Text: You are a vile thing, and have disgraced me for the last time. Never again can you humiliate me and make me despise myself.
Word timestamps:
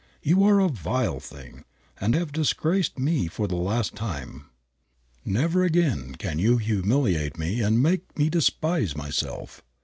You 0.23 0.43
are 0.45 0.59
a 0.59 0.67
vile 0.67 1.19
thing, 1.19 1.63
and 1.99 2.15
have 2.15 2.31
disgraced 2.31 2.97
me 2.97 3.27
for 3.27 3.47
the 3.47 3.55
last 3.55 3.93
time. 3.93 4.47
Never 5.23 5.63
again 5.63 6.15
can 6.15 6.39
you 6.39 6.57
humiliate 6.57 7.37
me 7.37 7.61
and 7.61 7.83
make 7.83 8.17
me 8.17 8.27
despise 8.27 8.97
myself. 8.97 9.61